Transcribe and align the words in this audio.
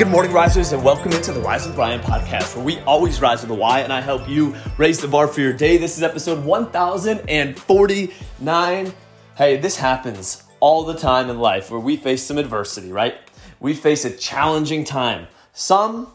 morning, 0.00 0.32
risers, 0.32 0.72
and 0.72 0.82
welcome 0.82 1.12
into 1.12 1.32
the 1.32 1.40
Rise 1.40 1.66
with 1.66 1.76
Ryan 1.76 2.00
podcast, 2.00 2.56
where 2.56 2.64
we 2.64 2.80
always 2.80 3.20
rise 3.20 3.42
with 3.42 3.50
a 3.50 3.54
Y, 3.54 3.80
and 3.80 3.92
I 3.92 4.00
help 4.00 4.26
you 4.28 4.56
raise 4.78 5.00
the 5.00 5.06
bar 5.06 5.28
for 5.28 5.40
your 5.40 5.52
day. 5.52 5.76
This 5.76 5.96
is 5.96 6.02
episode 6.02 6.44
1049. 6.44 8.94
Hey, 9.36 9.58
this 9.58 9.76
happens 9.76 10.42
all 10.60 10.82
the 10.84 10.94
time 10.94 11.30
in 11.30 11.38
life 11.38 11.70
where 11.70 11.78
we 11.78 11.96
face 11.96 12.24
some 12.24 12.38
adversity, 12.38 12.90
right? 12.90 13.14
We 13.60 13.74
face 13.74 14.04
a 14.04 14.10
challenging 14.10 14.82
time. 14.84 15.28
Some 15.52 16.08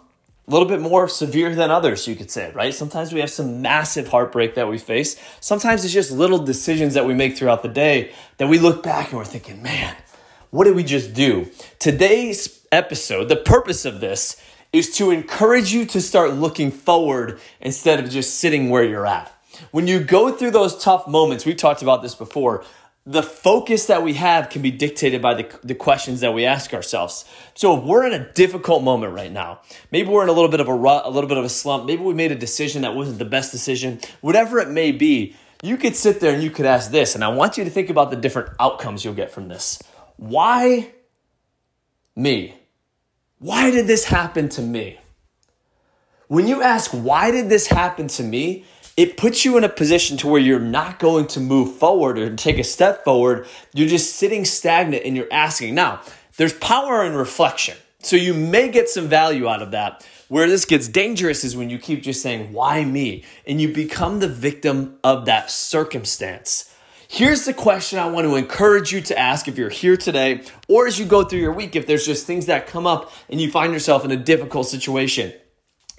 a 0.48 0.52
little 0.52 0.68
bit 0.68 0.82
more 0.82 1.08
severe 1.08 1.56
than 1.56 1.72
others, 1.72 2.08
you 2.08 2.16
could 2.16 2.32
say, 2.32 2.52
right? 2.54 2.74
Sometimes 2.74 3.14
we 3.14 3.20
have 3.20 3.30
some 3.30 3.62
massive 3.62 4.08
heartbreak 4.08 4.56
that 4.56 4.68
we 4.68 4.80
face. 4.80 5.22
Sometimes 5.40 5.86
it's 5.86 5.94
just 5.94 6.12
little 6.12 6.40
decisions 6.40 6.96
that 6.96 7.06
we 7.06 7.14
make 7.14 7.38
throughout 7.38 7.62
the 7.62 7.70
day 7.70 8.12
that 8.38 8.48
we 8.48 8.58
look 8.60 8.82
back 8.82 9.10
and 9.10 9.18
we're 9.18 9.26
thinking, 9.26 9.62
man, 9.62 9.96
what 10.50 10.64
did 10.64 10.76
we 10.76 10.84
just 10.84 11.14
do? 11.14 11.48
Today's 11.80 12.57
episode, 12.72 13.30
the 13.30 13.36
purpose 13.36 13.86
of 13.86 14.00
this 14.00 14.42
is 14.74 14.96
to 14.98 15.12
encourage 15.12 15.74
you 15.74 15.86
to 15.86 16.02
start 16.02 16.34
looking 16.34 16.72
forward 16.72 17.40
instead 17.62 18.00
of 18.00 18.10
just 18.10 18.36
sitting 18.36 18.70
where 18.70 18.84
you're 18.84 19.06
at. 19.06 19.34
When 19.72 19.88
you 19.88 20.00
go 20.00 20.32
through 20.32 20.52
those 20.52 20.82
tough 20.82 21.08
moments, 21.08 21.46
we 21.46 21.56
talked 21.56 21.82
about 21.82 22.02
this 22.02 22.16
before, 22.16 22.64
the 23.06 23.24
focus 23.24 23.86
that 23.86 24.04
we 24.04 24.16
have 24.16 24.50
can 24.50 24.62
be 24.62 24.70
dictated 24.70 25.22
by 25.22 25.34
the, 25.34 25.60
the 25.64 25.74
questions 25.74 26.20
that 26.20 26.34
we 26.34 26.46
ask 26.46 26.74
ourselves. 26.74 27.24
So 27.54 27.78
if 27.78 27.84
we're 27.86 28.06
in 28.06 28.14
a 28.14 28.34
difficult 28.34 28.84
moment 28.84 29.14
right 29.14 29.32
now, 29.32 29.62
maybe 29.92 30.10
we're 30.10 30.24
in 30.24 30.30
a 30.30 30.34
little 30.34 30.52
bit 30.52 30.60
of 30.60 30.68
a 30.68 30.74
rut, 30.74 31.04
a 31.06 31.10
little 31.10 31.30
bit 31.30 31.38
of 31.38 31.46
a 31.46 31.50
slump, 31.50 31.86
maybe 31.86 32.04
we 32.04 32.14
made 32.14 32.34
a 32.34 32.36
decision 32.36 32.82
that 32.82 32.96
wasn't 32.96 33.18
the 33.18 33.26
best 33.26 33.54
decision, 33.54 34.02
whatever 34.20 34.60
it 34.60 34.70
may 34.70 34.92
be, 34.92 35.36
you 35.64 35.78
could 35.78 35.96
sit 35.96 36.20
there 36.20 36.34
and 36.34 36.44
you 36.44 36.52
could 36.52 36.66
ask 36.66 36.92
this, 36.92 37.16
and 37.16 37.24
I 37.24 37.30
want 37.30 37.58
you 37.58 37.64
to 37.64 37.70
think 37.70 37.90
about 37.90 38.12
the 38.12 38.18
different 38.18 38.50
outcomes 38.60 39.06
you'll 39.06 39.14
get 39.14 39.32
from 39.32 39.48
this. 39.48 39.82
Why 40.18 40.92
me? 42.18 42.56
Why 43.40 43.70
did 43.72 43.88
this 43.88 44.06
happen 44.06 44.50
to 44.50 44.62
me? 44.62 45.00
When 46.28 46.48
you 46.48 46.62
ask, 46.62 46.92
why 46.92 47.32
did 47.32 47.48
this 47.50 47.68
happen 47.68 48.08
to 48.10 48.24
me? 48.24 48.66
It 48.98 49.16
puts 49.16 49.46
you 49.46 49.58
in 49.58 49.64
a 49.64 49.70
position 49.70 50.18
to 50.18 50.28
where 50.28 50.42
you're 50.42 50.60
not 50.60 50.98
going 50.98 51.28
to 51.28 51.40
move 51.40 51.76
forward 51.76 52.18
or 52.18 52.36
take 52.36 52.58
a 52.58 52.64
step 52.64 53.04
forward. 53.04 53.46
You're 53.74 53.88
just 53.88 54.16
sitting 54.16 54.44
stagnant 54.44 55.04
and 55.06 55.16
you're 55.16 55.32
asking. 55.32 55.76
Now, 55.76 56.02
there's 56.38 56.54
power 56.54 57.06
in 57.06 57.14
reflection. 57.14 57.78
So 58.00 58.16
you 58.16 58.34
may 58.34 58.70
get 58.70 58.90
some 58.90 59.08
value 59.08 59.48
out 59.48 59.62
of 59.62 59.72
that. 59.72 60.06
Where 60.28 60.48
this 60.48 60.66
gets 60.66 60.88
dangerous 60.88 61.44
is 61.44 61.56
when 61.56 61.70
you 61.70 61.78
keep 61.78 62.02
just 62.02 62.22
saying, 62.22 62.52
why 62.52 62.84
me? 62.84 63.24
And 63.46 63.62
you 63.62 63.72
become 63.72 64.20
the 64.20 64.28
victim 64.28 64.98
of 65.04 65.26
that 65.26 65.52
circumstance. 65.52 66.74
Here's 67.10 67.46
the 67.46 67.54
question 67.54 68.00
I 68.00 68.08
want 68.08 68.28
to 68.28 68.36
encourage 68.36 68.92
you 68.92 69.00
to 69.02 69.18
ask 69.18 69.48
if 69.48 69.58
you're 69.58 69.70
here 69.70 69.96
today 69.96 70.42
or 70.68 70.88
as 70.88 71.00
you 71.00 71.06
go 71.06 71.24
through 71.24 71.40
your 71.40 71.54
week, 71.54 71.76
if 71.76 71.88
there's 71.88 72.06
just 72.06 72.28
things 72.28 72.48
that 72.48 72.68
come 72.68 72.86
up 72.86 73.12
and 73.30 73.40
you 73.40 73.50
find 73.50 73.72
yourself 73.72 74.04
in 74.04 74.12
a 74.12 74.18
difficult 74.18 74.68
situation. 74.68 75.34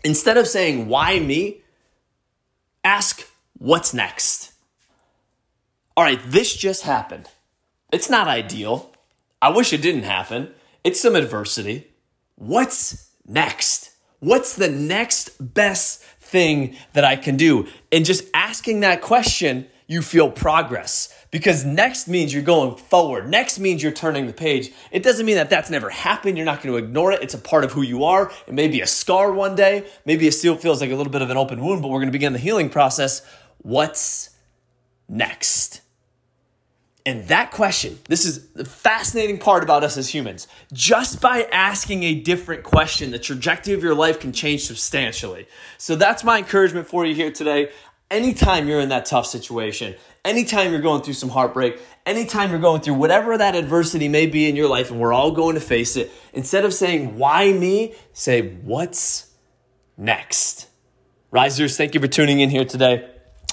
Instead 0.05 0.37
of 0.37 0.47
saying, 0.47 0.87
why 0.89 1.19
me? 1.19 1.62
Ask, 2.84 3.27
what's 3.56 3.95
next? 3.95 4.53
All 5.97 6.05
right, 6.05 6.20
this 6.27 6.55
just 6.55 6.83
happened. 6.83 7.28
It's 7.91 8.11
not 8.11 8.28
ideal. 8.28 8.93
I 9.41 9.48
wish 9.50 9.72
it 9.72 9.83
didn't 9.83 10.03
happen. 10.03 10.53
It's 10.84 11.00
some 11.00 11.17
adversity. 11.17 11.89
What's 12.37 13.11
next? 13.27 13.93
What's 14.20 14.55
the 14.55 14.69
next 14.70 15.55
best 15.55 16.03
thing 16.03 16.77
that 16.93 17.05
I 17.05 17.17
can 17.17 17.37
do? 17.37 17.67
And 17.91 18.05
just 18.05 18.25
asking 18.34 18.81
that 18.81 19.00
question 19.00 19.69
you 19.89 20.03
feel 20.03 20.31
progress 20.31 21.12
because 21.31 21.64
next 21.64 22.08
means 22.08 22.33
you're 22.33 22.42
going 22.42 22.77
forward. 22.77 23.28
Next 23.28 23.59
means 23.59 23.82
you're 23.82 23.91
turning 23.91 24.26
the 24.26 24.34
page. 24.34 24.71
It 24.93 25.03
doesn't 25.03 25.25
mean 25.25 25.37
that 25.37 25.49
that's 25.49 25.71
never 25.71 25.88
happened. 25.88 26.37
You're 26.37 26.44
not 26.44 26.62
going 26.62 26.75
to 26.75 26.84
ignore 26.84 27.10
it. 27.10 27.22
It's 27.22 27.34
a 27.34 27.38
part 27.38 27.65
of 27.65 27.72
who 27.72 27.81
you 27.81 28.04
are. 28.04 28.31
It 28.47 28.53
may 28.53 28.69
be 28.69 28.82
a 28.82 28.87
scar 28.87 29.32
one 29.32 29.56
day. 29.56 29.88
Maybe 30.04 30.28
it 30.28 30.32
still 30.32 30.56
feels 30.56 30.82
like 30.82 30.91
a 30.91 30.94
little 30.94 31.10
bit 31.10 31.22
of 31.22 31.31
an 31.31 31.38
open 31.38 31.65
wound, 31.65 31.81
but 31.81 31.88
we're 31.88 32.00
going 32.00 32.09
to 32.09 32.12
begin 32.12 32.34
the 32.34 32.38
healing 32.38 32.69
process. 32.69 33.22
What's 33.62 34.37
next? 35.09 35.81
And 37.06 37.26
that 37.28 37.53
question, 37.53 37.99
this 38.06 38.26
is 38.26 38.49
the 38.49 38.66
fascinating 38.66 39.38
part 39.38 39.62
about 39.62 39.82
us 39.82 39.97
as 39.97 40.10
humans. 40.10 40.47
Just 40.75 41.22
by 41.22 41.49
asking 41.50 42.03
a 42.03 42.15
different 42.20 42.65
question, 42.65 43.12
the 43.12 43.19
trajectory 43.19 43.72
of 43.72 43.82
your 43.82 43.94
life 43.94 44.20
can 44.20 44.31
change 44.31 44.66
substantially. 44.66 45.49
So 45.78 45.97
that's 45.97 46.22
my 46.22 46.37
encouragement 46.37 46.87
for 46.87 47.06
you 47.06 47.15
here 47.15 47.32
today 47.32 47.70
anytime 48.10 48.69
you're 48.69 48.80
in 48.80 48.88
that 48.91 49.06
tough 49.06 49.26
situation, 49.26 49.94
anytime 50.24 50.72
you're 50.72 50.80
going 50.80 51.02
through 51.02 51.14
some 51.14 51.28
heartbreak, 51.28 51.80
anytime 52.06 52.50
you're 52.50 52.58
going 52.58 52.80
through 52.80 52.94
whatever 52.94 53.36
that 53.36 53.54
adversity 53.54 54.08
may 54.08 54.26
be 54.26 54.48
in 54.48 54.56
your 54.56 54.69
life, 54.69 54.91
and 54.91 55.00
we're 55.00 55.12
all 55.12 55.30
going 55.30 55.54
to 55.54 55.60
face 55.60 55.96
it, 55.96 56.10
instead 56.32 56.64
of 56.64 56.72
saying, 56.72 57.19
why 57.19 57.52
me, 57.52 57.94
say, 58.12 58.54
what's 58.62 59.32
next? 59.96 60.69
Risers, 61.30 61.76
thank 61.76 61.94
you 61.94 62.00
for 62.00 62.08
tuning 62.08 62.41
in 62.41 62.50
here 62.50 62.64
today. 62.64 63.10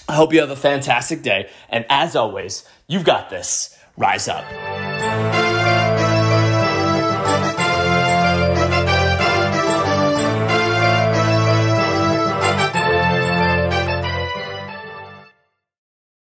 I 0.07 0.16
hope 0.16 0.33
you 0.33 0.39
have 0.39 0.51
a 0.51 0.55
fantastic 0.55 1.23
day. 1.23 1.49
And 1.69 1.85
as 1.89 2.16
always, 2.16 2.67
you've 2.87 3.03
got 3.03 3.29
this. 3.29 3.77
Rise 3.97 4.27
up. 4.27 4.45